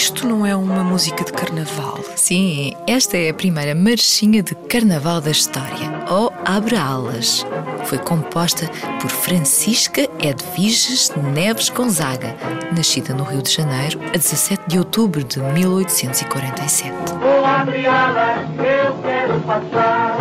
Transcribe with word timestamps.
Isto 0.00 0.26
não 0.26 0.46
é 0.46 0.56
uma 0.56 0.82
música 0.82 1.22
de 1.22 1.30
carnaval. 1.30 2.00
Sim, 2.16 2.72
esta 2.86 3.18
é 3.18 3.28
a 3.28 3.34
primeira 3.34 3.74
marchinha 3.74 4.42
de 4.42 4.54
carnaval 4.54 5.20
da 5.20 5.30
história, 5.30 5.92
Oh 6.10 6.30
Abre 6.42 6.74
Alas. 6.74 7.44
Foi 7.84 7.98
composta 7.98 8.66
por 8.98 9.10
Francisca 9.10 10.08
Edviges 10.18 11.12
Neves 11.34 11.68
Gonzaga, 11.68 12.34
nascida 12.74 13.12
no 13.12 13.24
Rio 13.24 13.42
de 13.42 13.50
Janeiro 13.50 14.00
a 14.08 14.16
17 14.16 14.62
de 14.68 14.78
outubro 14.78 15.22
de 15.22 15.38
1847. 15.38 16.92
Vou 17.20 17.44
abrir 17.44 17.86
alas, 17.86 18.48
eu 18.56 18.94
quero 19.02 19.38
passar. 19.40 20.16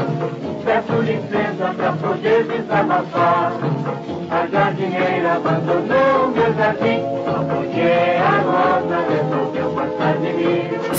Peço 0.66 1.02
licença 1.02 1.74
pra 1.74 1.94
poder 1.94 2.44
desabafar. 2.44 3.54
A 4.30 4.46
jardineira 4.46 5.36
abandonou 5.36 6.32
meu 6.32 6.54
jardim. 6.54 7.20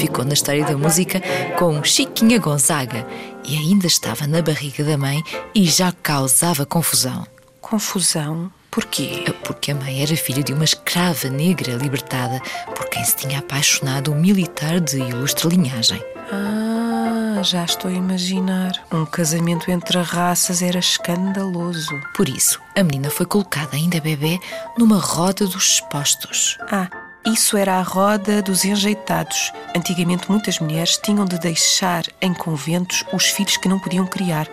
Ficou 0.00 0.24
na 0.24 0.32
história 0.32 0.64
da 0.64 0.78
música 0.78 1.20
com 1.58 1.84
Chiquinha 1.84 2.38
Gonzaga 2.38 3.06
e 3.44 3.54
ainda 3.54 3.86
estava 3.86 4.26
na 4.26 4.40
barriga 4.40 4.82
da 4.82 4.96
mãe 4.96 5.22
e 5.54 5.66
já 5.66 5.92
causava 5.92 6.64
confusão. 6.64 7.26
Confusão? 7.60 8.50
Porquê? 8.70 9.26
Porque 9.44 9.72
a 9.72 9.74
mãe 9.74 10.02
era 10.02 10.16
filha 10.16 10.42
de 10.42 10.54
uma 10.54 10.64
escrava 10.64 11.28
negra 11.28 11.74
libertada 11.74 12.40
por 12.74 12.88
quem 12.88 13.04
se 13.04 13.14
tinha 13.14 13.40
apaixonado 13.40 14.10
um 14.10 14.18
militar 14.18 14.80
de 14.80 14.96
ilustre 14.96 15.50
linhagem. 15.50 16.02
Ah, 16.32 17.42
já 17.42 17.66
estou 17.66 17.90
a 17.90 17.94
imaginar. 17.94 18.72
Um 18.90 19.04
casamento 19.04 19.70
entre 19.70 20.00
raças 20.00 20.62
era 20.62 20.78
escandaloso. 20.78 22.00
Por 22.16 22.26
isso, 22.26 22.58
a 22.74 22.82
menina 22.82 23.10
foi 23.10 23.26
colocada, 23.26 23.76
ainda 23.76 24.00
bebê, 24.00 24.40
numa 24.78 24.98
roda 24.98 25.44
dos 25.44 25.74
expostos. 25.74 26.56
Ah, 26.70 26.88
isso 27.26 27.56
era 27.56 27.78
a 27.78 27.82
roda 27.82 28.40
dos 28.42 28.64
enjeitados. 28.64 29.52
Antigamente, 29.76 30.30
muitas 30.30 30.58
mulheres 30.58 30.96
tinham 30.96 31.24
de 31.24 31.38
deixar 31.38 32.04
em 32.20 32.32
conventos 32.32 33.04
os 33.12 33.26
filhos 33.26 33.56
que 33.56 33.68
não 33.68 33.78
podiam 33.78 34.06
criar. 34.06 34.48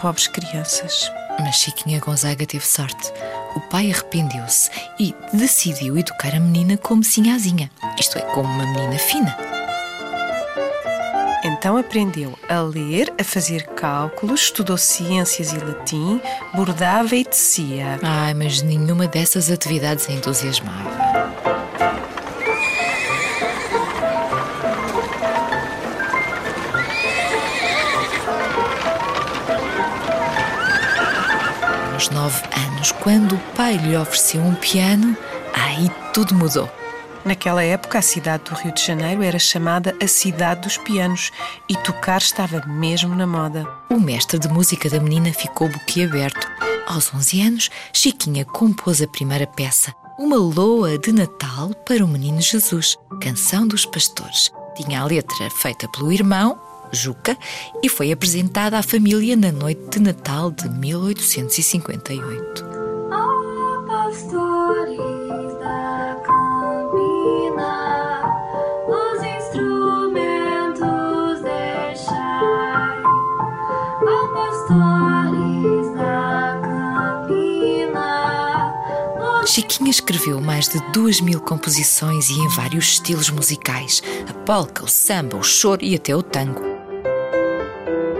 Pobres 0.00 0.26
crianças. 0.28 1.10
Mas 1.40 1.56
Chiquinha 1.56 2.00
Gonzaga 2.00 2.46
teve 2.46 2.66
sorte. 2.66 3.12
O 3.56 3.60
pai 3.60 3.90
arrependeu-se 3.90 4.70
e 4.98 5.14
decidiu 5.32 5.98
educar 5.98 6.34
a 6.34 6.40
menina 6.40 6.76
como 6.76 7.04
sinhazinha, 7.04 7.70
isto 7.98 8.18
é, 8.18 8.22
como 8.22 8.48
uma 8.48 8.66
menina 8.66 8.98
fina. 8.98 9.36
Então 11.44 11.76
aprendeu 11.76 12.38
a 12.48 12.60
ler, 12.60 13.12
a 13.20 13.24
fazer 13.24 13.66
cálculos, 13.66 14.42
estudou 14.42 14.76
ciências 14.76 15.52
e 15.52 15.58
latim, 15.58 16.20
bordava 16.54 17.16
e 17.16 17.24
tecia. 17.24 17.98
Ai, 18.02 18.32
mas 18.32 18.62
nenhuma 18.62 19.08
dessas 19.08 19.50
atividades 19.50 20.08
a 20.08 20.12
entusiasmava. 20.12 21.51
Aos 32.02 32.10
nove 32.10 32.42
anos, 32.56 32.90
quando 32.90 33.36
o 33.36 33.38
pai 33.54 33.76
lhe 33.76 33.96
ofereceu 33.96 34.42
um 34.42 34.56
piano, 34.56 35.16
aí 35.54 35.88
tudo 36.12 36.34
mudou. 36.34 36.68
Naquela 37.24 37.62
época, 37.62 38.00
a 38.00 38.02
cidade 38.02 38.42
do 38.50 38.56
Rio 38.56 38.74
de 38.74 38.84
Janeiro 38.84 39.22
era 39.22 39.38
chamada 39.38 39.94
a 40.02 40.08
Cidade 40.08 40.62
dos 40.62 40.76
Pianos 40.76 41.30
e 41.68 41.76
tocar 41.76 42.20
estava 42.20 42.60
mesmo 42.66 43.14
na 43.14 43.24
moda. 43.24 43.64
O 43.88 44.00
mestre 44.00 44.36
de 44.40 44.48
música 44.48 44.90
da 44.90 44.98
menina 44.98 45.32
ficou 45.32 45.68
boquiaberto. 45.68 46.44
Aos 46.88 47.14
11 47.14 47.40
anos, 47.40 47.70
Chiquinha 47.92 48.44
compôs 48.44 49.00
a 49.00 49.06
primeira 49.06 49.46
peça, 49.46 49.94
uma 50.18 50.38
loa 50.38 50.98
de 50.98 51.12
Natal 51.12 51.72
para 51.86 52.04
o 52.04 52.08
menino 52.08 52.40
Jesus, 52.40 52.96
canção 53.20 53.64
dos 53.64 53.86
pastores. 53.86 54.50
Tinha 54.74 55.02
a 55.02 55.04
letra 55.04 55.48
feita 55.50 55.86
pelo 55.90 56.10
irmão, 56.10 56.58
Juca, 56.92 57.36
e 57.82 57.88
foi 57.88 58.12
apresentada 58.12 58.78
à 58.78 58.82
família 58.82 59.34
na 59.34 59.50
noite 59.50 59.80
de 59.92 60.00
Natal 60.00 60.50
de 60.50 60.68
1858. 60.68 62.66
Ó 63.10 63.82
pastores 63.86 64.98
da 65.58 66.20
campina, 66.22 68.20
os 68.86 69.22
instrumentos 69.22 71.40
deixai. 71.40 73.02
Ó 74.06 74.26
pastores 74.34 75.94
da 75.94 76.60
campina, 76.62 78.04
os 79.42 79.50
Chiquinha 79.50 79.90
escreveu 79.90 80.42
mais 80.42 80.68
de 80.68 80.78
duas 80.92 81.22
mil 81.22 81.40
composições 81.40 82.28
e 82.28 82.34
em 82.34 82.48
vários 82.48 82.92
estilos 82.92 83.30
musicais: 83.30 84.02
a 84.28 84.34
polca, 84.44 84.84
o 84.84 84.88
samba, 84.88 85.38
o 85.38 85.42
choro 85.42 85.82
e 85.82 85.94
até 85.94 86.14
o 86.14 86.22
tango. 86.22 86.71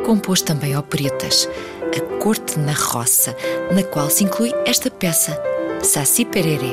Compôs 0.04 0.42
também 0.42 0.76
operetas, 0.76 1.48
A 1.96 2.18
Corte 2.18 2.58
na 2.58 2.72
Roça, 2.72 3.36
na 3.70 3.82
qual 3.82 4.10
se 4.10 4.24
inclui 4.24 4.52
esta 4.66 4.90
peça, 4.90 5.40
Saci 5.82 6.24
Pererê. 6.24 6.72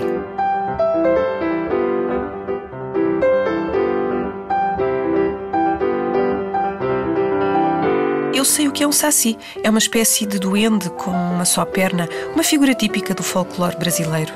Eu 8.34 8.46
sei 8.46 8.68
o 8.68 8.72
que 8.72 8.84
é 8.84 8.88
um 8.88 8.92
saci. 8.92 9.38
É 9.64 9.70
uma 9.70 9.80
espécie 9.80 10.26
de 10.26 10.40
duende 10.40 10.90
com 10.92 11.12
uma 11.12 11.44
só 11.44 11.66
perna, 11.66 12.08
uma 12.34 12.44
figura 12.44 12.74
típica 12.74 13.14
do 13.14 13.22
folclore 13.22 13.76
brasileiro. 13.76 14.34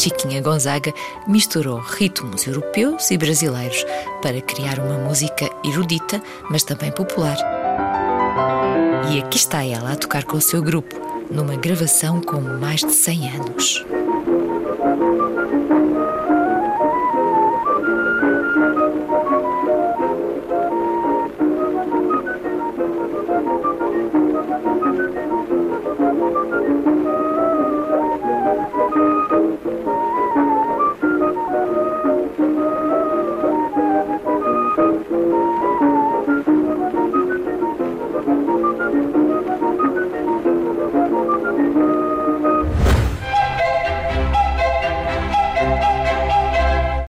Chiquinha 0.00 0.40
Gonzaga 0.40 0.94
misturou 1.28 1.78
ritmos 1.78 2.46
europeus 2.46 3.10
e 3.10 3.18
brasileiros 3.18 3.84
para 4.22 4.40
criar 4.40 4.78
uma 4.78 4.96
música 4.96 5.50
erudita, 5.62 6.22
mas 6.48 6.64
também 6.64 6.90
popular. 6.90 7.36
E 9.12 9.18
aqui 9.20 9.36
está 9.36 9.62
ela 9.62 9.92
a 9.92 9.96
tocar 9.96 10.24
com 10.24 10.38
o 10.38 10.40
seu 10.40 10.62
grupo, 10.62 10.96
numa 11.30 11.54
gravação 11.54 12.18
com 12.22 12.40
mais 12.40 12.80
de 12.80 12.92
100 12.92 13.28
anos. 13.28 13.84